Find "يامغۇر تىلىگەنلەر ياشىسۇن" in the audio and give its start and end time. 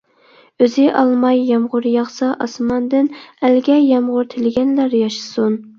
3.93-5.67